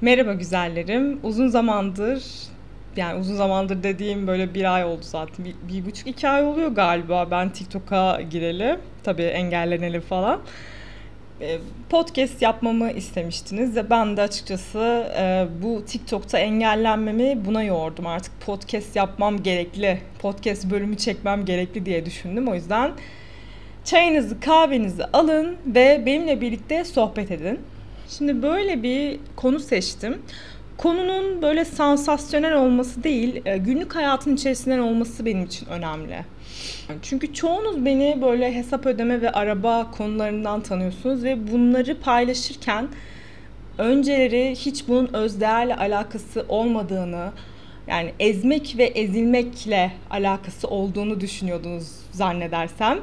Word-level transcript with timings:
Merhaba 0.00 0.32
güzellerim. 0.32 1.20
Uzun 1.22 1.48
zamandır 1.48 2.24
yani 2.96 3.20
uzun 3.20 3.34
zamandır 3.36 3.82
dediğim 3.82 4.26
böyle 4.26 4.54
bir 4.54 4.74
ay 4.74 4.84
oldu 4.84 5.02
zaten. 5.02 5.44
Bir, 5.44 5.54
bir 5.68 5.86
buçuk 5.86 6.06
iki 6.06 6.28
ay 6.28 6.44
oluyor 6.44 6.68
galiba 6.68 7.30
ben 7.30 7.48
TikTok'a 7.48 8.20
gireli. 8.20 8.78
Tabii 9.04 9.22
engelleneli 9.22 10.00
falan. 10.00 10.40
E, 11.40 11.58
podcast 11.90 12.42
yapmamı 12.42 12.90
istemiştiniz 12.90 13.76
ve 13.76 13.90
ben 13.90 14.16
de 14.16 14.22
açıkçası 14.22 15.12
e, 15.18 15.46
bu 15.62 15.84
TikTok'ta 15.86 16.38
engellenmemi 16.38 17.44
buna 17.44 17.62
yordum. 17.62 18.06
Artık 18.06 18.40
podcast 18.40 18.96
yapmam 18.96 19.42
gerekli, 19.42 19.98
podcast 20.18 20.70
bölümü 20.70 20.96
çekmem 20.96 21.44
gerekli 21.44 21.86
diye 21.86 22.06
düşündüm. 22.06 22.48
O 22.48 22.54
yüzden 22.54 22.92
çayınızı, 23.84 24.40
kahvenizi 24.40 25.04
alın 25.04 25.56
ve 25.66 26.02
benimle 26.06 26.40
birlikte 26.40 26.84
sohbet 26.84 27.30
edin. 27.30 27.60
Şimdi 28.08 28.42
böyle 28.42 28.82
bir 28.82 29.18
konu 29.36 29.60
seçtim. 29.60 30.18
Konunun 30.76 31.42
böyle 31.42 31.64
sansasyonel 31.64 32.54
olması 32.54 33.04
değil, 33.04 33.42
e, 33.44 33.56
günlük 33.56 33.94
hayatın 33.94 34.34
içerisinden 34.34 34.78
olması 34.78 35.26
benim 35.26 35.44
için 35.44 35.66
önemli. 35.66 36.24
Çünkü 37.02 37.34
çoğunuz 37.34 37.84
beni 37.84 38.18
böyle 38.22 38.54
hesap 38.54 38.86
ödeme 38.86 39.22
ve 39.22 39.30
araba 39.30 39.90
konularından 39.90 40.60
tanıyorsunuz 40.60 41.24
ve 41.24 41.52
bunları 41.52 42.00
paylaşırken 42.00 42.88
önceleri 43.78 44.54
hiç 44.54 44.88
bunun 44.88 45.14
özdeğerle 45.14 45.76
alakası 45.76 46.46
olmadığını, 46.48 47.30
yani 47.88 48.12
ezmek 48.20 48.74
ve 48.78 48.84
ezilmekle 48.84 49.92
alakası 50.10 50.68
olduğunu 50.68 51.20
düşünüyordunuz 51.20 51.88
zannedersem. 52.12 52.98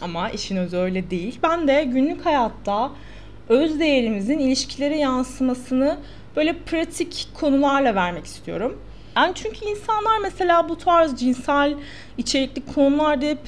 Ama 0.00 0.30
işin 0.30 0.56
özü 0.56 0.76
öyle 0.76 1.10
değil. 1.10 1.38
Ben 1.42 1.68
de 1.68 1.84
günlük 1.84 2.26
hayatta 2.26 2.90
öz 3.48 3.80
değerimizin 3.80 4.38
ilişkilere 4.38 4.96
yansımasını 4.96 5.96
böyle 6.36 6.52
pratik 6.52 7.28
konularla 7.34 7.94
vermek 7.94 8.24
istiyorum. 8.24 8.80
Yani 9.16 9.32
çünkü 9.34 9.64
insanlar 9.64 10.18
mesela 10.22 10.68
bu 10.68 10.78
tarz 10.78 11.20
cinsel 11.20 11.74
içerikli 12.18 12.74
konularda 12.74 13.26
hep 13.26 13.38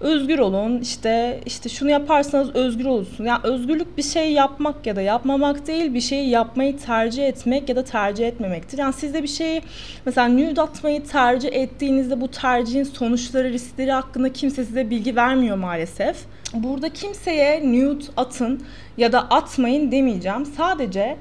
özgür 0.00 0.38
olun 0.38 0.80
işte 0.80 1.40
işte 1.46 1.68
şunu 1.68 1.90
yaparsanız 1.90 2.54
özgür 2.54 2.84
olursun. 2.84 3.24
Yani 3.24 3.40
özgürlük 3.44 3.98
bir 3.98 4.02
şey 4.02 4.32
yapmak 4.32 4.86
ya 4.86 4.96
da 4.96 5.02
yapmamak 5.02 5.66
değil 5.66 5.94
bir 5.94 6.00
şeyi 6.00 6.28
yapmayı 6.28 6.78
tercih 6.78 7.26
etmek 7.26 7.68
ya 7.68 7.76
da 7.76 7.84
tercih 7.84 8.26
etmemektir. 8.28 8.78
Yani 8.78 8.92
siz 8.92 9.14
de 9.14 9.22
bir 9.22 9.28
şeyi 9.28 9.62
mesela 10.06 10.28
nude 10.28 10.62
atmayı 10.62 11.04
tercih 11.04 11.48
ettiğinizde 11.52 12.20
bu 12.20 12.28
tercihin 12.28 12.84
sonuçları 12.84 13.52
riskleri 13.52 13.92
hakkında 13.92 14.32
kimse 14.32 14.64
size 14.64 14.90
bilgi 14.90 15.16
vermiyor 15.16 15.56
maalesef. 15.56 16.16
Burada 16.54 16.88
kimseye 16.88 17.72
nude 17.72 18.04
atın 18.16 18.64
ya 18.96 19.12
da 19.12 19.20
atmayın 19.20 19.92
demeyeceğim. 19.92 20.46
Sadece 20.46 21.16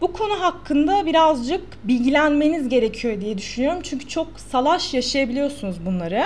bu 0.00 0.12
konu 0.12 0.42
hakkında 0.42 1.06
birazcık 1.06 1.62
bilgilenmeniz 1.84 2.68
gerekiyor 2.68 3.20
diye 3.20 3.38
düşünüyorum. 3.38 3.80
Çünkü 3.82 4.08
çok 4.08 4.40
salaş 4.40 4.94
yaşayabiliyorsunuz 4.94 5.86
bunları. 5.86 6.24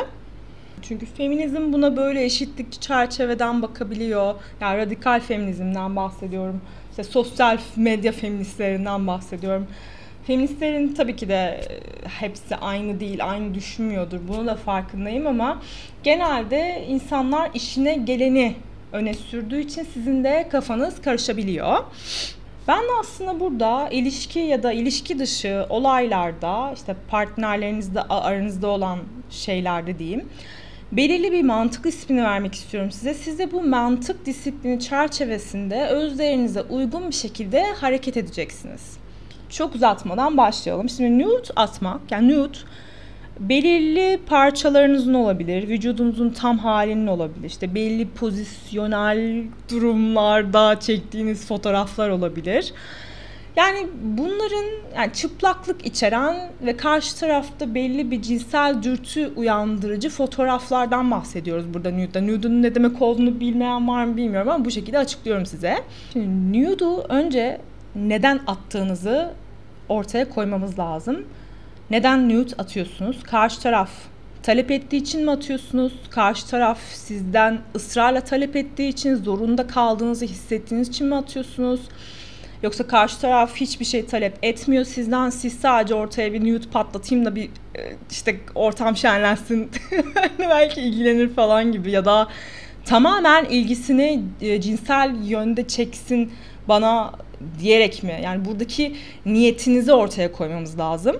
Çünkü 0.82 1.06
feminizm 1.06 1.72
buna 1.72 1.96
böyle 1.96 2.24
eşitlikçi 2.24 2.80
çerçeveden 2.80 3.62
bakabiliyor. 3.62 4.34
Yani 4.60 4.78
radikal 4.78 5.20
feminizmden 5.20 5.96
bahsediyorum. 5.96 6.60
İşte 6.90 7.04
sosyal 7.04 7.58
medya 7.76 8.12
feministlerinden 8.12 9.06
bahsediyorum. 9.06 9.66
Feministlerin 10.28 10.94
tabii 10.94 11.16
ki 11.16 11.28
de 11.28 11.34
e, 11.34 11.80
hepsi 12.08 12.56
aynı 12.56 13.00
değil, 13.00 13.18
aynı 13.22 13.54
düşünmüyordur. 13.54 14.18
Bunu 14.28 14.46
da 14.46 14.56
farkındayım 14.56 15.26
ama 15.26 15.62
genelde 16.02 16.84
insanlar 16.88 17.50
işine 17.54 17.94
geleni 17.94 18.54
öne 18.92 19.14
sürdüğü 19.14 19.60
için 19.60 19.86
sizin 19.94 20.24
de 20.24 20.48
kafanız 20.50 21.02
karışabiliyor. 21.02 21.84
Ben 22.68 22.82
aslında 23.00 23.40
burada 23.40 23.88
ilişki 23.90 24.38
ya 24.38 24.62
da 24.62 24.72
ilişki 24.72 25.18
dışı 25.18 25.66
olaylarda 25.68 26.72
işte 26.74 26.96
partnerlerinizde 27.10 28.02
aranızda 28.02 28.68
olan 28.68 28.98
şeylerde 29.30 29.98
diyeyim 29.98 30.28
belirli 30.92 31.32
bir 31.32 31.42
mantık 31.42 31.86
ismini 31.86 32.24
vermek 32.24 32.54
istiyorum 32.54 32.90
size. 32.90 33.14
Siz 33.14 33.38
de 33.38 33.52
bu 33.52 33.62
mantık 33.62 34.26
disiplini 34.26 34.80
çerçevesinde 34.80 35.86
özlerinize 35.86 36.62
uygun 36.62 37.08
bir 37.08 37.14
şekilde 37.14 37.64
hareket 37.72 38.16
edeceksiniz. 38.16 38.98
Çok 39.48 39.74
uzatmadan 39.74 40.36
başlayalım. 40.36 40.88
Şimdi 40.88 41.24
nude 41.24 41.48
atmak, 41.56 42.00
yani 42.10 42.28
nude 42.28 42.58
belirli 43.40 44.20
parçalarınızın 44.26 45.14
olabilir, 45.14 45.68
vücudunuzun 45.68 46.30
tam 46.30 46.58
halinin 46.58 47.06
olabilir. 47.06 47.46
İşte 47.46 47.74
belli 47.74 48.08
pozisyonel 48.08 49.42
durumlarda 49.70 50.80
çektiğiniz 50.80 51.46
fotoğraflar 51.46 52.08
olabilir. 52.08 52.72
Yani 53.56 53.86
bunların 54.02 54.64
yani 54.96 55.12
çıplaklık 55.12 55.86
içeren 55.86 56.50
ve 56.66 56.76
karşı 56.76 57.16
tarafta 57.16 57.74
belli 57.74 58.10
bir 58.10 58.22
cinsel 58.22 58.82
dürtü 58.82 59.30
uyandırıcı 59.36 60.10
fotoğraflardan 60.10 61.10
bahsediyoruz 61.10 61.74
burada 61.74 61.90
nude'da. 61.90 62.20
Nude'un 62.20 62.62
ne 62.62 62.74
demek 62.74 63.02
olduğunu 63.02 63.40
bilmeyen 63.40 63.88
var 63.88 64.04
mı 64.04 64.16
bilmiyorum 64.16 64.48
ama 64.48 64.64
bu 64.64 64.70
şekilde 64.70 64.98
açıklıyorum 64.98 65.46
size. 65.46 65.78
Şimdi 66.12 66.62
nude'u 66.62 67.04
önce 67.08 67.60
neden 67.98 68.40
attığınızı 68.46 69.30
ortaya 69.88 70.28
koymamız 70.28 70.78
lazım. 70.78 71.24
Neden 71.90 72.28
nude 72.28 72.54
atıyorsunuz? 72.58 73.22
Karşı 73.22 73.60
taraf 73.60 73.90
talep 74.42 74.70
ettiği 74.70 74.96
için 74.96 75.24
mi 75.24 75.30
atıyorsunuz? 75.30 75.92
Karşı 76.10 76.46
taraf 76.46 76.78
sizden 76.92 77.58
ısrarla 77.74 78.20
talep 78.20 78.56
ettiği 78.56 78.88
için 78.88 79.14
zorunda 79.14 79.66
kaldığınızı 79.66 80.24
hissettiğiniz 80.24 80.88
için 80.88 81.06
mi 81.06 81.14
atıyorsunuz? 81.14 81.80
Yoksa 82.62 82.86
karşı 82.86 83.20
taraf 83.20 83.56
hiçbir 83.56 83.84
şey 83.84 84.06
talep 84.06 84.38
etmiyor 84.42 84.84
sizden. 84.84 85.30
Siz 85.30 85.52
sadece 85.52 85.94
ortaya 85.94 86.32
bir 86.32 86.40
nude 86.40 86.70
patlatayım 86.70 87.24
da 87.24 87.36
bir 87.36 87.44
e, 87.44 87.96
işte 88.10 88.40
ortam 88.54 88.96
şenlensin. 88.96 89.70
belki 90.38 90.80
ilgilenir 90.80 91.34
falan 91.34 91.72
gibi 91.72 91.90
ya 91.90 92.04
da 92.04 92.28
tamamen 92.84 93.44
ilgisini 93.44 94.22
e, 94.40 94.60
cinsel 94.60 95.14
yönde 95.24 95.68
çeksin 95.68 96.32
bana 96.68 97.12
diyerek 97.58 98.02
mi? 98.02 98.20
Yani 98.22 98.44
buradaki 98.44 98.96
niyetinizi 99.26 99.92
ortaya 99.92 100.32
koymamız 100.32 100.78
lazım. 100.78 101.16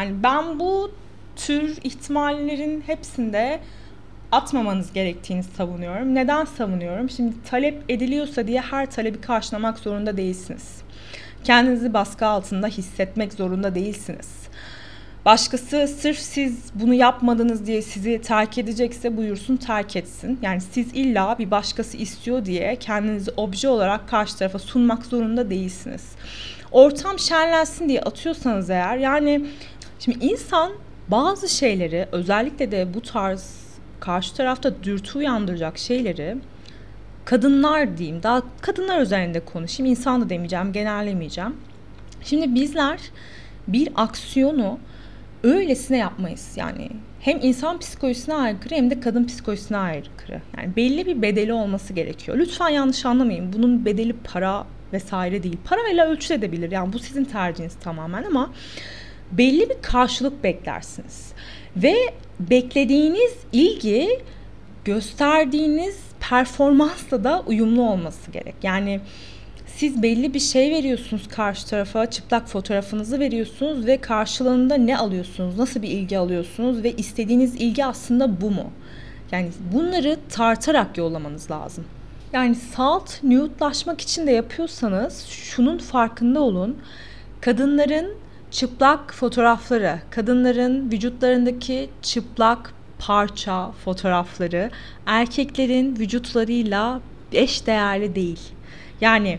Yani 0.00 0.22
ben 0.22 0.58
bu 0.58 0.90
tür 1.36 1.78
ihtimallerin 1.84 2.82
hepsinde 2.86 3.60
atmamanız 4.32 4.92
gerektiğini 4.92 5.42
savunuyorum. 5.42 6.14
Neden 6.14 6.44
savunuyorum? 6.44 7.10
Şimdi 7.10 7.34
talep 7.50 7.84
ediliyorsa 7.88 8.46
diye 8.46 8.60
her 8.60 8.90
talebi 8.90 9.20
karşılamak 9.20 9.78
zorunda 9.78 10.16
değilsiniz. 10.16 10.82
Kendinizi 11.44 11.94
baskı 11.94 12.26
altında 12.26 12.66
hissetmek 12.66 13.32
zorunda 13.32 13.74
değilsiniz. 13.74 14.42
Başkası 15.24 15.88
sırf 15.88 16.18
siz 16.18 16.70
bunu 16.74 16.94
yapmadınız 16.94 17.66
diye 17.66 17.82
sizi 17.82 18.20
terk 18.20 18.58
edecekse 18.58 19.16
buyursun 19.16 19.56
terk 19.56 19.96
etsin. 19.96 20.38
Yani 20.42 20.60
siz 20.60 20.94
illa 20.94 21.38
bir 21.38 21.50
başkası 21.50 21.96
istiyor 21.96 22.44
diye 22.44 22.76
kendinizi 22.76 23.30
obje 23.36 23.68
olarak 23.68 24.08
karşı 24.08 24.38
tarafa 24.38 24.58
sunmak 24.58 25.06
zorunda 25.06 25.50
değilsiniz. 25.50 26.12
Ortam 26.72 27.18
şenlensin 27.18 27.88
diye 27.88 28.00
atıyorsanız 28.00 28.70
eğer 28.70 28.96
yani 28.96 29.46
şimdi 29.98 30.26
insan 30.26 30.72
bazı 31.08 31.48
şeyleri 31.48 32.08
özellikle 32.12 32.70
de 32.70 32.94
bu 32.94 33.00
tarz 33.00 33.62
karşı 34.00 34.34
tarafta 34.34 34.82
dürtü 34.82 35.18
uyandıracak 35.18 35.78
şeyleri 35.78 36.36
kadınlar 37.24 37.98
diyeyim 37.98 38.22
daha 38.22 38.42
kadınlar 38.60 39.00
üzerinde 39.00 39.40
konuşayım 39.40 39.90
insan 39.90 40.20
da 40.20 40.28
demeyeceğim 40.30 40.72
genellemeyeceğim. 40.72 41.56
Şimdi 42.24 42.54
bizler 42.54 43.00
bir 43.68 43.88
aksiyonu 43.96 44.78
öylesine 45.42 45.98
yapmayız 45.98 46.52
yani 46.56 46.88
hem 47.20 47.38
insan 47.42 47.78
psikolojisine 47.78 48.34
aykırı 48.34 48.74
hem 48.74 48.90
de 48.90 49.00
kadın 49.00 49.24
psikolojisine 49.24 49.76
aykırı. 49.76 50.40
Yani 50.56 50.76
belli 50.76 51.06
bir 51.06 51.22
bedeli 51.22 51.52
olması 51.52 51.92
gerekiyor. 51.92 52.38
Lütfen 52.38 52.68
yanlış 52.68 53.06
anlamayın. 53.06 53.52
Bunun 53.52 53.84
bedeli 53.84 54.12
para 54.12 54.66
vesaire 54.92 55.42
değil. 55.42 55.58
Parayla 55.64 56.08
ölçülebilir. 56.08 56.70
Yani 56.70 56.92
bu 56.92 56.98
sizin 56.98 57.24
tercihiniz 57.24 57.74
tamamen 57.74 58.24
ama 58.24 58.52
belli 59.32 59.70
bir 59.70 59.76
karşılık 59.82 60.44
beklersiniz. 60.44 61.32
Ve 61.76 61.94
beklediğiniz 62.40 63.32
ilgi 63.52 64.08
gösterdiğiniz 64.84 66.00
performansla 66.20 67.24
da 67.24 67.42
uyumlu 67.46 67.90
olması 67.90 68.30
gerek. 68.30 68.54
Yani 68.62 69.00
siz 69.76 70.02
belli 70.02 70.34
bir 70.34 70.40
şey 70.40 70.70
veriyorsunuz 70.70 71.28
karşı 71.28 71.66
tarafa, 71.66 72.10
çıplak 72.10 72.48
fotoğrafınızı 72.48 73.20
veriyorsunuz 73.20 73.86
ve 73.86 73.96
karşılığında 73.96 74.74
ne 74.74 74.98
alıyorsunuz, 74.98 75.58
nasıl 75.58 75.82
bir 75.82 75.88
ilgi 75.88 76.18
alıyorsunuz 76.18 76.82
ve 76.82 76.92
istediğiniz 76.92 77.54
ilgi 77.54 77.84
aslında 77.84 78.40
bu 78.40 78.50
mu? 78.50 78.70
Yani 79.32 79.50
bunları 79.72 80.18
tartarak 80.28 80.98
yollamanız 80.98 81.50
lazım. 81.50 81.84
Yani 82.32 82.54
salt 82.54 83.22
nude'laşmak 83.22 84.00
için 84.00 84.26
de 84.26 84.30
yapıyorsanız 84.30 85.26
şunun 85.26 85.78
farkında 85.78 86.40
olun. 86.40 86.76
Kadınların 87.40 88.14
çıplak 88.50 89.14
fotoğrafları, 89.14 89.98
kadınların 90.10 90.90
vücutlarındaki 90.92 91.90
çıplak 92.02 92.74
parça 92.98 93.70
fotoğrafları 93.84 94.70
erkeklerin 95.06 95.96
vücutlarıyla 95.96 97.00
eş 97.32 97.66
değerli 97.66 98.14
değil. 98.14 98.40
Yani 99.00 99.38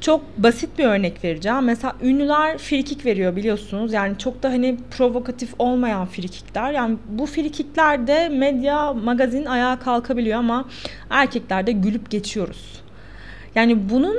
Çok 0.00 0.38
basit 0.38 0.78
bir 0.78 0.84
örnek 0.84 1.24
vereceğim. 1.24 1.64
Mesela 1.64 1.96
ünlüler 2.02 2.58
frikik 2.58 3.06
veriyor 3.06 3.36
biliyorsunuz. 3.36 3.92
Yani 3.92 4.18
çok 4.18 4.42
da 4.42 4.48
hani 4.48 4.76
provokatif 4.90 5.54
olmayan 5.58 6.06
frikikler. 6.06 6.72
Yani 6.72 6.96
bu 7.08 7.26
frikiklerde 7.26 8.28
medya, 8.28 8.92
magazin 8.92 9.44
ayağa 9.44 9.78
kalkabiliyor 9.78 10.38
ama 10.38 10.68
erkeklerde 11.10 11.72
gülüp 11.72 12.10
geçiyoruz. 12.10 12.82
Yani 13.54 13.90
bunun 13.90 14.16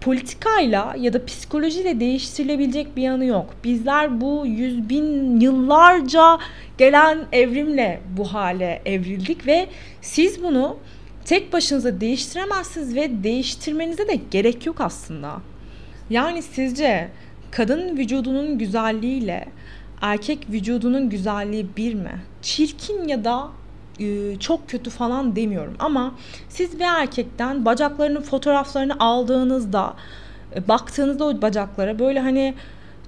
politikayla 0.00 0.94
ya 0.98 1.12
da 1.12 1.24
psikolojiyle 1.24 2.00
değiştirilebilecek 2.00 2.96
bir 2.96 3.02
yanı 3.02 3.24
yok. 3.24 3.54
Bizler 3.64 4.20
bu 4.20 4.46
yüz 4.46 4.88
bin 4.88 5.40
yıllarca 5.40 6.38
gelen 6.78 7.18
evrimle 7.32 8.00
bu 8.16 8.24
hale 8.24 8.82
evrildik 8.84 9.46
ve 9.46 9.66
siz 10.00 10.42
bunu 10.42 10.76
tek 11.24 11.52
başınıza 11.52 12.00
değiştiremezsiniz 12.00 12.94
ve 12.94 13.22
değiştirmenize 13.24 14.08
de 14.08 14.20
gerek 14.30 14.66
yok 14.66 14.80
aslında. 14.80 15.40
Yani 16.10 16.42
sizce 16.42 17.08
kadın 17.50 17.96
vücudunun 17.96 18.58
güzelliğiyle 18.58 19.48
erkek 20.00 20.50
vücudunun 20.50 21.10
güzelliği 21.10 21.66
bir 21.76 21.94
mi? 21.94 22.20
Çirkin 22.42 23.08
ya 23.08 23.24
da 23.24 23.48
e, 24.00 24.38
çok 24.38 24.68
kötü 24.68 24.90
falan 24.90 25.36
demiyorum 25.36 25.74
ama 25.78 26.14
siz 26.48 26.78
bir 26.78 26.84
erkekten 26.84 27.64
bacaklarının 27.64 28.22
fotoğraflarını 28.22 28.96
aldığınızda 28.98 29.94
e, 30.56 30.68
baktığınızda 30.68 31.24
o 31.24 31.42
bacaklara 31.42 31.98
böyle 31.98 32.20
hani 32.20 32.54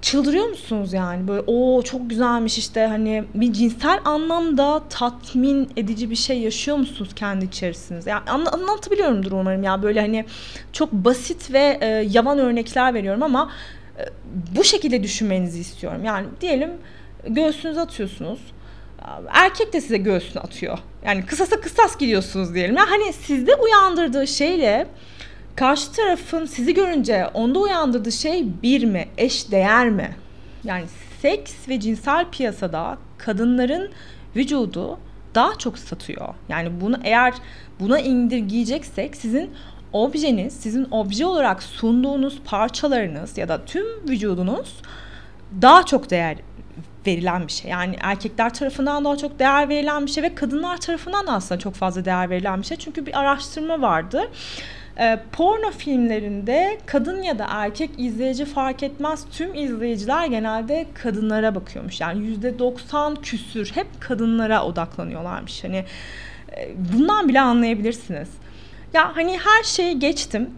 çıldırıyor 0.04 0.46
musunuz 0.46 0.92
yani? 0.92 1.28
Böyle 1.28 1.42
o 1.46 1.82
çok 1.82 2.10
güzelmiş 2.10 2.58
işte 2.58 2.86
hani 2.86 3.24
bir 3.34 3.52
cinsel 3.52 4.00
anlamda 4.04 4.82
tatmin 4.88 5.70
edici 5.76 6.10
bir 6.10 6.16
şey 6.16 6.40
yaşıyor 6.40 6.76
musunuz 6.76 7.10
kendi 7.16 7.44
içerisinizde? 7.44 8.10
Yani 8.10 8.30
an, 8.30 8.46
anlatabiliyorumdur 8.46 9.32
umarım 9.32 9.62
ya 9.62 9.82
böyle 9.82 10.00
hani 10.00 10.24
çok 10.72 10.92
basit 10.92 11.52
ve 11.52 11.78
e, 11.80 11.86
yavan 11.86 12.38
örnekler 12.38 12.94
veriyorum 12.94 13.22
ama 13.22 13.50
e, 13.98 14.02
bu 14.56 14.64
şekilde 14.64 15.02
düşünmenizi 15.02 15.60
istiyorum. 15.60 16.04
Yani 16.04 16.26
diyelim 16.40 16.70
göğsünüzü 17.28 17.80
atıyorsunuz. 17.80 18.40
Erkek 19.28 19.72
de 19.72 19.80
size 19.80 19.98
göğsünü 19.98 20.42
atıyor. 20.42 20.78
Yani 21.06 21.26
kısasa 21.26 21.60
kısas 21.60 21.98
gidiyorsunuz 21.98 22.54
diyelim. 22.54 22.76
Yani 22.76 22.88
hani 22.88 23.12
sizde 23.12 23.54
uyandırdığı 23.54 24.26
şeyle 24.26 24.86
karşı 25.56 25.92
tarafın 25.92 26.44
sizi 26.44 26.74
görünce 26.74 27.26
onda 27.34 27.58
uyandırdığı 27.58 28.12
şey 28.12 28.46
bir 28.62 28.84
mi, 28.84 29.08
eş 29.18 29.50
değer 29.50 29.90
mi? 29.90 30.16
Yani 30.64 30.84
seks 31.22 31.68
ve 31.68 31.80
cinsel 31.80 32.30
piyasada 32.30 32.98
kadınların 33.18 33.90
vücudu 34.36 34.98
daha 35.34 35.58
çok 35.58 35.78
satıyor. 35.78 36.34
Yani 36.48 36.80
bunu 36.80 36.98
eğer 37.04 37.34
buna 37.80 37.98
indirgeyeceksek 37.98 39.16
sizin 39.16 39.50
objeniz, 39.92 40.52
sizin 40.52 40.88
obje 40.90 41.26
olarak 41.26 41.62
sunduğunuz 41.62 42.40
parçalarınız 42.44 43.38
ya 43.38 43.48
da 43.48 43.64
tüm 43.64 43.86
vücudunuz 44.08 44.82
daha 45.62 45.86
çok 45.86 46.10
değer 46.10 46.36
verilen 47.06 47.46
bir 47.46 47.52
şey. 47.52 47.70
Yani 47.70 47.96
erkekler 48.00 48.54
tarafından 48.54 49.04
daha 49.04 49.16
çok 49.16 49.38
değer 49.38 49.68
verilen 49.68 50.06
bir 50.06 50.10
şey 50.10 50.22
ve 50.22 50.34
kadınlar 50.34 50.76
tarafından 50.76 51.26
da 51.26 51.32
aslında 51.32 51.58
çok 51.58 51.74
fazla 51.74 52.04
değer 52.04 52.30
verilen 52.30 52.60
bir 52.60 52.66
şey. 52.66 52.76
Çünkü 52.76 53.06
bir 53.06 53.20
araştırma 53.20 53.80
vardı. 53.80 54.30
E, 55.00 55.18
porno 55.32 55.70
filmlerinde 55.70 56.78
kadın 56.86 57.22
ya 57.22 57.38
da 57.38 57.46
erkek 57.48 57.90
izleyici 57.98 58.44
fark 58.44 58.82
etmez 58.82 59.24
tüm 59.32 59.54
izleyiciler 59.54 60.26
genelde 60.26 60.86
kadınlara 60.94 61.54
bakıyormuş. 61.54 62.00
Yani 62.00 62.26
yüzde 62.26 62.58
90 62.58 63.14
küsür 63.14 63.70
hep 63.74 63.86
kadınlara 64.00 64.64
odaklanıyorlarmış. 64.64 65.64
Hani 65.64 65.84
e, 66.56 66.70
bundan 66.92 67.28
bile 67.28 67.40
anlayabilirsiniz. 67.40 68.28
Ya 68.94 69.16
hani 69.16 69.38
her 69.38 69.62
şeyi 69.62 69.98
geçtim. 69.98 70.50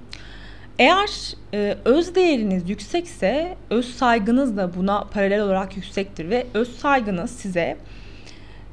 Eğer 0.79 1.35
e, 1.55 1.77
öz 1.85 2.15
değeriniz 2.15 2.71
yüksekse 2.71 3.57
öz 3.71 3.95
saygınız 3.97 4.57
da 4.57 4.75
buna 4.75 5.05
paralel 5.05 5.43
olarak 5.43 5.77
yüksektir 5.77 6.31
ve 6.31 6.47
öz 6.55 6.77
saygınız 6.79 7.31
size 7.31 7.77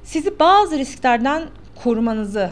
sizi 0.04 0.39
bazı 0.39 0.77
risklerden 0.77 1.44
korumanızı 1.83 2.50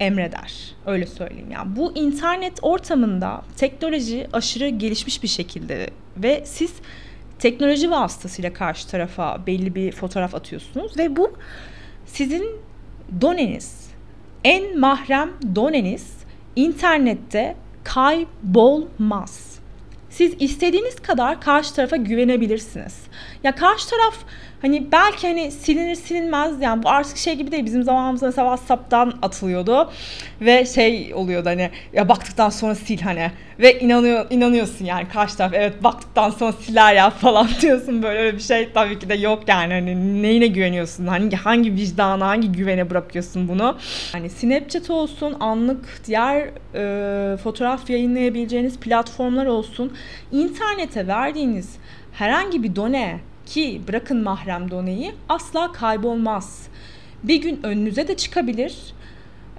emreder. 0.00 0.74
Öyle 0.86 1.06
söyleyeyim. 1.06 1.50
Yani 1.50 1.76
bu 1.76 1.92
internet 1.94 2.58
ortamında 2.62 3.42
teknoloji 3.56 4.28
aşırı 4.32 4.68
gelişmiş 4.68 5.22
bir 5.22 5.28
şekilde 5.28 5.90
ve 6.16 6.42
siz 6.46 6.72
teknoloji 7.38 7.90
vasıtasıyla 7.90 8.52
karşı 8.52 8.88
tarafa 8.88 9.46
belli 9.46 9.74
bir 9.74 9.92
fotoğraf 9.92 10.34
atıyorsunuz 10.34 10.98
ve 10.98 11.16
bu 11.16 11.32
sizin 12.06 12.46
doneniz, 13.20 13.90
en 14.44 14.78
mahrem 14.78 15.30
doneniz 15.54 16.16
internette 16.56 17.56
kaybolmaz. 17.84 19.60
Siz 20.10 20.34
istediğiniz 20.40 21.00
kadar 21.00 21.40
karşı 21.40 21.74
tarafa 21.74 21.96
güvenebilirsiniz. 21.96 23.00
Ya 23.44 23.54
karşı 23.54 23.90
taraf 23.90 24.14
Hani 24.62 24.92
belki 24.92 25.28
hani 25.28 25.50
silinir 25.50 25.94
silinmez 25.94 26.62
yani 26.62 26.82
bu 26.82 26.88
artık 26.88 27.16
şey 27.16 27.34
gibi 27.34 27.52
değil. 27.52 27.64
Bizim 27.64 27.82
zamanımızda 27.82 28.26
mesela 28.26 28.56
WhatsApp'tan 28.56 29.14
atılıyordu 29.22 29.90
ve 30.40 30.66
şey 30.66 31.14
oluyordu 31.14 31.48
hani 31.48 31.70
ya 31.92 32.08
baktıktan 32.08 32.50
sonra 32.50 32.74
sil 32.84 33.00
hani. 33.00 33.30
Ve 33.58 33.80
inanıyor 33.80 34.26
inanıyorsun 34.30 34.84
yani 34.84 35.08
karşı 35.08 35.36
taraf 35.36 35.52
evet 35.54 35.84
baktıktan 35.84 36.30
sonra 36.30 36.52
siler 36.52 36.94
ya 36.94 37.10
falan 37.20 37.48
diyorsun. 37.60 38.02
Böyle 38.02 38.20
öyle 38.20 38.36
bir 38.36 38.42
şey 38.42 38.72
tabii 38.72 38.98
ki 38.98 39.08
de 39.08 39.14
yok 39.14 39.42
yani. 39.46 39.72
Hani 39.72 40.22
neyine 40.22 40.46
güveniyorsun? 40.46 41.06
Hangi 41.06 41.36
hangi 41.36 41.72
vicdana 41.74 42.28
hangi 42.28 42.52
güvene 42.52 42.90
bırakıyorsun 42.90 43.48
bunu? 43.48 43.76
Hani 44.12 44.30
Snapchat 44.30 44.90
olsun 44.90 45.36
anlık 45.40 46.00
diğer 46.06 46.50
e, 46.74 47.36
fotoğraf 47.36 47.90
yayınlayabileceğiniz 47.90 48.80
platformlar 48.80 49.46
olsun 49.46 49.92
internete 50.32 51.06
verdiğiniz 51.06 51.76
herhangi 52.12 52.62
bir 52.62 52.76
done 52.76 53.20
ki 53.50 53.80
bırakın 53.88 54.22
mahrem 54.22 54.70
doneyi 54.70 55.12
asla 55.28 55.72
kaybolmaz. 55.72 56.68
Bir 57.22 57.36
gün 57.36 57.60
önünüze 57.62 58.08
de 58.08 58.16
çıkabilir. 58.16 58.76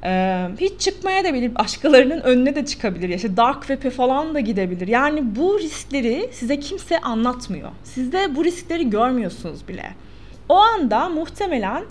Ee, 0.03 0.47
hiç 0.59 0.81
çıkmaya 0.81 1.23
da 1.23 1.33
bilir. 1.33 1.55
Başkalarının 1.55 2.21
önüne 2.21 2.55
de 2.55 2.65
çıkabilir. 2.65 3.09
Ya 3.09 3.15
işte 3.15 3.37
dark 3.37 3.61
web'e 3.67 3.89
falan 3.89 4.33
da 4.33 4.39
gidebilir. 4.39 4.87
Yani 4.87 5.35
bu 5.35 5.59
riskleri 5.59 6.29
size 6.31 6.59
kimse 6.59 7.01
anlatmıyor. 7.01 7.69
Siz 7.83 8.11
de 8.11 8.35
bu 8.35 8.45
riskleri 8.45 8.89
görmüyorsunuz 8.89 9.67
bile. 9.67 9.85
O 10.49 10.55
anda 10.55 11.09
muhtemelen 11.09 11.83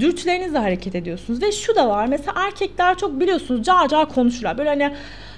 dürtülerinizle 0.00 0.58
hareket 0.58 0.94
ediyorsunuz. 0.94 1.42
Ve 1.42 1.52
şu 1.52 1.76
da 1.76 1.88
var. 1.88 2.06
Mesela 2.06 2.32
erkekler 2.46 2.98
çok 2.98 3.20
biliyorsunuz 3.20 3.66
car 3.66 3.88
car 3.88 4.08
konuşurlar. 4.08 4.58
Böyle 4.58 4.68
hani 4.68 4.92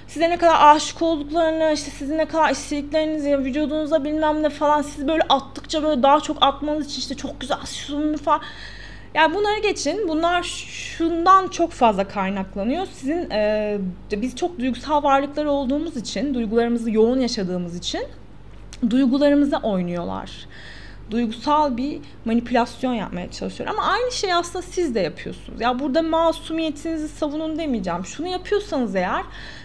size 0.08 0.30
ne 0.30 0.36
kadar 0.36 0.76
aşık 0.76 1.02
olduklarını, 1.02 1.72
işte 1.74 1.90
sizin 1.90 2.18
ne 2.18 2.24
kadar 2.24 2.50
istediklerinizi, 2.50 3.38
vücudunuza 3.38 4.04
bilmem 4.04 4.42
ne 4.42 4.50
falan 4.50 4.82
siz 4.82 5.08
böyle 5.08 5.22
attıkça 5.28 5.82
böyle 5.82 6.02
daha 6.02 6.20
çok 6.20 6.36
atmanız 6.40 6.86
için 6.86 6.98
işte 6.98 7.14
çok 7.14 7.40
güzel 7.40 7.66
şunu 7.66 8.16
falan. 8.16 8.40
Yani 9.14 9.34
bunları 9.34 9.60
geçin. 9.60 10.08
Bunlar 10.08 10.42
şundan 10.42 11.48
çok 11.48 11.72
fazla 11.72 12.08
kaynaklanıyor. 12.08 12.86
Sizin 12.92 13.30
e, 13.30 13.78
biz 14.12 14.36
çok 14.36 14.58
duygusal 14.58 15.02
varlıklar 15.02 15.44
olduğumuz 15.44 15.96
için, 15.96 16.34
duygularımızı 16.34 16.90
yoğun 16.90 17.20
yaşadığımız 17.20 17.76
için 17.76 18.02
duygularımıza 18.90 19.60
oynuyorlar 19.62 20.46
duygusal 21.10 21.76
bir 21.76 21.98
manipülasyon 22.24 22.92
yapmaya 22.94 23.30
çalışıyor. 23.30 23.70
Ama 23.70 23.82
aynı 23.82 24.12
şeyi 24.12 24.34
aslında 24.34 24.62
siz 24.62 24.94
de 24.94 25.00
yapıyorsunuz. 25.00 25.60
Ya 25.60 25.78
burada 25.78 26.02
masumiyetinizi 26.02 27.08
savunun 27.08 27.58
demeyeceğim. 27.58 28.04
Şunu 28.04 28.28
yapıyorsanız 28.28 28.96
eğer 28.96 29.22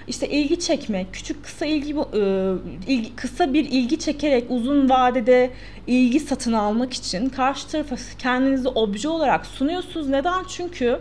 işte 0.07 0.29
ilgi 0.29 0.59
çekmek, 0.59 1.13
küçük 1.13 1.43
kısa 1.43 1.65
ilgi, 1.65 1.91
e, 1.91 2.53
ilgi 2.87 3.15
kısa 3.15 3.53
bir 3.53 3.65
ilgi 3.65 3.99
çekerek 3.99 4.45
uzun 4.49 4.89
vadede 4.89 5.51
ilgi 5.87 6.19
satın 6.19 6.53
almak 6.53 6.93
için 6.93 7.29
karşı 7.29 7.67
tarafa 7.67 7.95
kendinizi 8.19 8.67
obje 8.67 9.09
olarak 9.09 9.45
sunuyorsunuz. 9.45 10.07
Neden? 10.07 10.43
Çünkü 10.49 10.99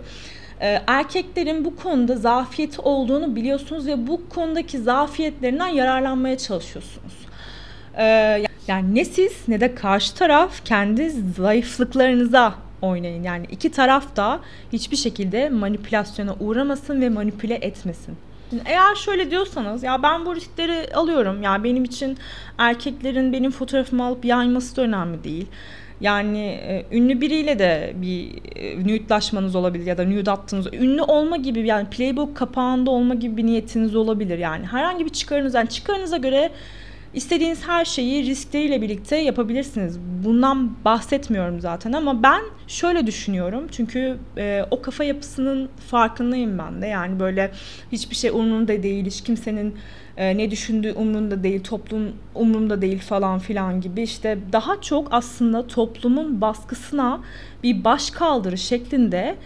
e, 0.61 0.82
erkeklerin 0.87 1.64
bu 1.64 1.76
konuda 1.76 2.16
zafiyeti 2.16 2.80
olduğunu 2.80 3.37
biliyorsunuz 3.37 3.87
ve 3.87 4.06
bu 4.06 4.28
konudaki 4.28 4.78
zafiyetlerinden 4.78 5.68
yararlanmaya 5.68 6.38
çalışıyorsunuz. 6.38 7.14
Yani 8.70 8.94
ne 8.94 9.04
siz 9.04 9.32
ne 9.48 9.60
de 9.60 9.74
karşı 9.74 10.14
taraf 10.14 10.64
kendi 10.64 11.10
zayıflıklarınıza 11.36 12.54
oynayın. 12.82 13.22
Yani 13.22 13.46
iki 13.50 13.70
taraf 13.70 14.16
da 14.16 14.40
hiçbir 14.72 14.96
şekilde 14.96 15.48
manipülasyona 15.48 16.34
uğramasın 16.40 17.00
ve 17.00 17.08
manipüle 17.08 17.54
etmesin. 17.54 18.16
Eğer 18.64 18.94
şöyle 18.94 19.30
diyorsanız 19.30 19.82
ya 19.82 20.02
ben 20.02 20.26
bu 20.26 20.36
riskleri 20.36 20.94
alıyorum. 20.94 21.42
Ya 21.42 21.64
benim 21.64 21.84
için 21.84 22.18
erkeklerin 22.58 23.32
benim 23.32 23.50
fotoğrafımı 23.50 24.04
alıp 24.04 24.24
yayması 24.24 24.76
da 24.76 24.82
önemli 24.82 25.24
değil. 25.24 25.46
Yani 26.00 26.46
e, 26.46 26.86
ünlü 26.92 27.20
biriyle 27.20 27.58
de 27.58 27.92
bir 27.96 28.30
e, 28.56 28.80
nude'laşmanız 28.80 29.54
olabilir 29.54 29.86
ya 29.86 29.98
da 29.98 30.04
nude 30.04 30.30
attığınız 30.30 30.66
ünlü 30.72 31.02
olma 31.02 31.36
gibi 31.36 31.66
yani 31.66 31.90
playbook 31.90 32.36
kapağında 32.36 32.90
olma 32.90 33.14
gibi 33.14 33.36
bir 33.36 33.46
niyetiniz 33.46 33.96
olabilir 33.96 34.38
yani 34.38 34.66
herhangi 34.66 35.04
bir 35.04 35.10
çıkarınız 35.10 35.54
yani 35.54 35.68
çıkarınıza 35.68 36.16
göre 36.16 36.50
İstediğiniz 37.14 37.69
her 37.69 37.85
şeyi 37.85 38.26
riskleriyle 38.26 38.83
birlikte 38.83 39.17
yapabilirsiniz. 39.17 39.99
Bundan 40.25 40.85
bahsetmiyorum 40.85 41.61
zaten 41.61 41.93
ama 41.93 42.23
ben 42.23 42.43
şöyle 42.69 43.07
düşünüyorum. 43.07 43.67
Çünkü 43.73 44.17
e, 44.37 44.64
o 44.71 44.83
kafa 44.83 45.05
yapısının 45.05 45.69
farkındayım 45.90 46.59
ben 46.59 46.83
de. 46.83 46.87
Yani 46.87 47.21
böyle 47.21 47.50
hiçbir 47.93 48.17
şey 48.17 48.31
umurumda 48.31 48.83
değil, 48.83 49.07
hiç 49.07 49.21
kimsenin 49.21 49.75
e, 50.17 50.37
ne 50.37 50.50
düşündüğü 50.50 50.93
umurumda 50.93 51.43
değil, 51.43 51.62
toplum 51.64 52.12
umurumda 52.35 52.83
değil 52.83 52.99
falan 52.99 53.38
filan 53.38 53.81
gibi 53.81 54.02
işte 54.02 54.38
daha 54.52 54.81
çok 54.81 55.09
aslında 55.11 55.67
toplumun 55.67 56.40
baskısına 56.40 57.21
bir 57.62 57.85
baş 57.85 58.11
kaldırı 58.11 58.59
şeklinde 58.59 59.37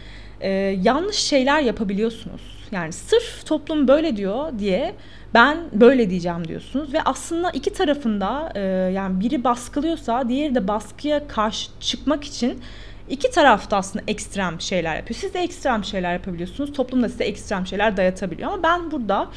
e, 0.40 0.50
yanlış 0.83 1.16
şeyler 1.16 1.61
yapabiliyorsunuz. 1.61 2.53
Yani 2.73 2.92
sırf 2.92 3.47
toplum 3.47 3.88
böyle 3.88 4.16
diyor 4.16 4.59
diye 4.59 4.94
ben 5.35 5.59
böyle 5.73 6.11
diyeceğim 6.11 6.49
diyorsunuz 6.49 6.92
ve 6.92 7.02
aslında 7.02 7.50
iki 7.50 7.73
tarafında 7.73 8.52
e, 8.54 8.61
yani 8.92 9.21
biri 9.21 9.44
baskılıyorsa 9.44 10.28
diğeri 10.28 10.54
de 10.54 10.68
baskıya 10.68 11.28
karşı 11.28 11.71
çıkmak 11.80 12.25
için 12.25 12.61
iki 13.09 13.30
tarafta 13.30 13.76
aslında 13.76 14.04
ekstrem 14.09 14.61
şeyler 14.61 14.97
yapıyor. 14.97 15.21
Siz 15.21 15.35
de 15.35 15.40
ekstrem 15.40 15.85
şeyler 15.85 16.12
yapabiliyorsunuz. 16.12 16.73
Toplum 16.73 17.02
da 17.02 17.09
size 17.09 17.25
ekstrem 17.25 17.66
şeyler 17.66 17.97
dayatabiliyor 17.97 18.52
ama 18.52 18.62
ben 18.62 18.90
burada 18.90 19.28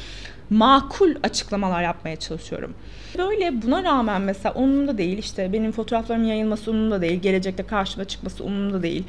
makul 0.50 1.14
açıklamalar 1.22 1.82
yapmaya 1.82 2.16
çalışıyorum. 2.16 2.74
Böyle 3.18 3.62
buna 3.62 3.84
rağmen 3.84 4.22
mesela 4.22 4.54
umurumda 4.54 4.98
değil 4.98 5.18
işte 5.18 5.52
benim 5.52 5.72
fotoğraflarımın 5.72 6.26
yayılması 6.26 6.70
umurumda 6.70 7.00
değil, 7.00 7.20
gelecekte 7.20 7.62
karşıma 7.62 8.04
çıkması 8.04 8.44
umurumda 8.44 8.82
değil 8.82 9.04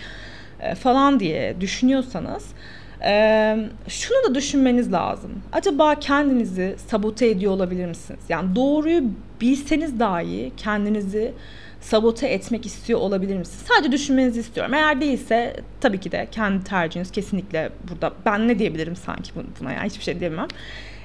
e, 0.59 0.75
falan 0.75 1.19
diye 1.19 1.61
düşünüyorsanız 1.61 2.53
ee, 3.03 3.57
şunu 3.87 4.29
da 4.29 4.35
düşünmeniz 4.35 4.91
lazım. 4.93 5.31
Acaba 5.51 5.95
kendinizi 5.95 6.75
sabote 6.87 7.27
ediyor 7.27 7.51
olabilir 7.51 7.85
misiniz? 7.85 8.19
Yani 8.29 8.55
doğruyu 8.55 9.03
bilseniz 9.41 9.99
dahi 9.99 10.51
kendinizi 10.57 11.33
sabote 11.81 12.27
etmek 12.27 12.65
istiyor 12.65 12.99
olabilir 12.99 13.37
misiniz? 13.37 13.65
Sadece 13.67 13.91
düşünmenizi 13.91 14.39
istiyorum. 14.39 14.73
Eğer 14.73 15.01
değilse 15.01 15.55
tabii 15.81 15.99
ki 15.99 16.11
de 16.11 16.27
kendi 16.31 16.63
tercihiniz 16.63 17.11
kesinlikle 17.11 17.69
burada. 17.89 18.13
Ben 18.25 18.47
ne 18.47 18.59
diyebilirim 18.59 18.95
sanki 18.95 19.31
buna 19.61 19.71
ya 19.71 19.83
hiçbir 19.83 20.03
şey 20.03 20.19
diyemem. 20.19 20.47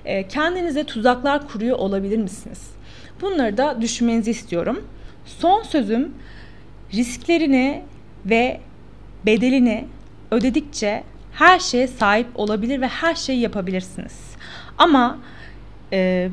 Ee, 0.04 0.28
kendinize 0.28 0.84
tuzaklar 0.84 1.48
kuruyor 1.48 1.78
olabilir 1.78 2.18
misiniz? 2.18 2.70
Bunları 3.20 3.56
da 3.56 3.80
düşünmenizi 3.80 4.30
istiyorum. 4.30 4.84
Son 5.26 5.62
sözüm 5.62 6.14
risklerini 6.94 7.82
ve 8.26 8.60
bedelini 9.26 9.84
ödedikçe 10.30 11.04
her 11.34 11.58
şeye 11.58 11.86
sahip 11.86 12.26
olabilir 12.34 12.80
ve 12.80 12.88
her 12.88 13.14
şeyi 13.14 13.40
yapabilirsiniz. 13.40 14.20
Ama 14.78 15.18
e, 15.92 16.30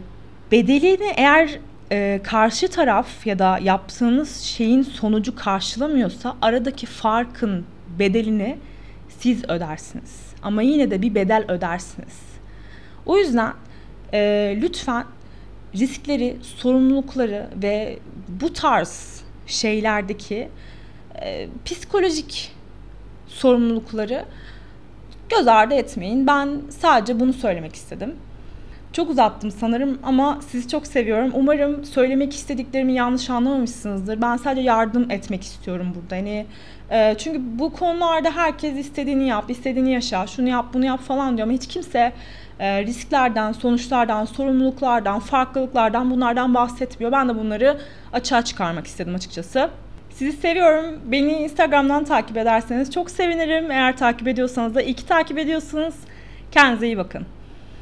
bedelini 0.52 1.14
eğer 1.18 1.60
e, 1.92 2.20
karşı 2.24 2.68
taraf 2.68 3.28
ya 3.28 3.40
da 3.40 3.60
yaptığınız 3.62 4.42
şeyin 4.42 4.82
sonucu 4.82 5.36
karşılamıyorsa 5.36 6.38
aradaki 6.42 6.86
farkın 6.86 7.66
bedelini 8.00 8.58
siz 9.20 9.50
ödersiniz. 9.50 10.20
Ama 10.42 10.62
yine 10.62 10.92
de 10.92 11.02
bir 11.02 11.16
bedel 11.16 11.46
ödersiniz. 11.48 12.20
O 13.06 13.18
yüzden 13.18 13.54
e, 14.14 14.54
lütfen 14.62 15.06
riskleri, 15.76 16.38
sorumlulukları 16.42 17.50
ve 17.64 18.00
bu 18.28 18.54
tarz 18.54 19.24
şeylerdeki 19.48 20.50
e, 21.22 21.48
psikolojik 21.66 22.52
sorumlulukları 23.28 24.26
göz 25.32 25.48
ardı 25.48 25.74
etmeyin. 25.74 26.28
Ben 26.28 26.62
sadece 26.70 27.20
bunu 27.20 27.34
söylemek 27.34 27.76
istedim. 27.76 28.16
Çok 28.94 29.10
uzattım 29.10 29.52
sanırım 29.52 30.00
ama 30.04 30.40
sizi 30.50 30.68
çok 30.68 30.88
seviyorum. 30.88 31.32
Umarım 31.34 31.86
söylemek 31.86 32.34
istediklerimi 32.34 32.94
yanlış 32.94 33.30
anlamamışsınızdır. 33.30 34.22
Ben 34.22 34.38
sadece 34.38 34.62
yardım 34.62 35.12
etmek 35.12 35.44
istiyorum 35.44 35.94
burada. 35.96 36.16
Hani 36.16 36.46
e, 36.90 37.16
çünkü 37.18 37.60
bu 37.60 37.74
konularda 37.74 38.32
herkes 38.32 38.78
istediğini 38.78 39.28
yap, 39.28 39.50
istediğini 39.50 39.92
yaşa, 39.94 40.28
şunu 40.28 40.50
yap, 40.50 40.66
bunu 40.74 40.86
yap 40.86 41.00
falan 41.00 41.38
diyor 41.38 41.48
ama 41.48 41.58
hiç 41.58 41.68
kimse 41.68 42.14
e, 42.60 42.86
risklerden, 42.86 43.52
sonuçlardan, 43.52 44.26
sorumluluklardan, 44.26 45.20
farklılıklardan 45.20 46.12
bunlardan 46.12 46.54
bahsetmiyor. 46.54 47.12
Ben 47.12 47.30
de 47.30 47.36
bunları 47.36 47.78
açığa 48.14 48.42
çıkarmak 48.42 48.88
istedim 48.88 49.16
açıkçası. 49.16 49.70
Sizi 50.14 50.38
seviyorum. 50.38 51.00
Beni 51.06 51.32
Instagram'dan 51.32 52.04
takip 52.06 52.38
ederseniz 52.38 52.92
çok 52.92 53.12
sevinirim. 53.12 53.72
Eğer 53.72 53.98
takip 53.98 54.28
ediyorsanız 54.28 54.76
da 54.76 54.82
iki 54.82 55.06
takip 55.06 55.38
ediyorsunuz. 55.38 55.96
Kendinize 56.52 56.86
iyi 56.86 56.98
bakın. 56.98 57.26